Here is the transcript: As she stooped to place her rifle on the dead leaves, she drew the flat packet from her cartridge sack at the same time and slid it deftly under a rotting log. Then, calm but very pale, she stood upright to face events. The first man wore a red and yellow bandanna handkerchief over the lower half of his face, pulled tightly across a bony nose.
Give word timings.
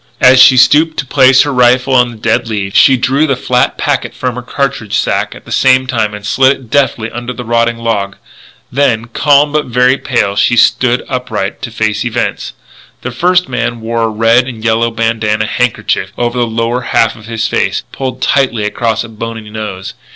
As 0.19 0.41
she 0.41 0.57
stooped 0.57 0.97
to 0.97 1.05
place 1.05 1.43
her 1.43 1.53
rifle 1.53 1.93
on 1.93 2.09
the 2.09 2.17
dead 2.17 2.49
leaves, 2.49 2.75
she 2.75 2.97
drew 2.97 3.27
the 3.27 3.35
flat 3.35 3.77
packet 3.77 4.15
from 4.15 4.33
her 4.33 4.41
cartridge 4.41 4.97
sack 4.97 5.35
at 5.35 5.45
the 5.45 5.51
same 5.51 5.85
time 5.85 6.15
and 6.15 6.25
slid 6.25 6.51
it 6.57 6.69
deftly 6.71 7.11
under 7.11 7.33
a 7.37 7.43
rotting 7.45 7.77
log. 7.77 8.15
Then, 8.71 9.05
calm 9.05 9.51
but 9.51 9.65
very 9.67 9.99
pale, 9.99 10.35
she 10.35 10.57
stood 10.57 11.05
upright 11.07 11.61
to 11.61 11.69
face 11.69 12.03
events. 12.03 12.53
The 13.03 13.11
first 13.11 13.47
man 13.47 13.79
wore 13.79 14.01
a 14.01 14.07
red 14.09 14.47
and 14.47 14.65
yellow 14.65 14.89
bandanna 14.89 15.45
handkerchief 15.45 16.11
over 16.17 16.35
the 16.39 16.47
lower 16.47 16.81
half 16.81 17.15
of 17.15 17.27
his 17.27 17.47
face, 17.47 17.83
pulled 17.91 18.23
tightly 18.23 18.63
across 18.63 19.03
a 19.03 19.07
bony 19.09 19.51
nose. 19.51 19.93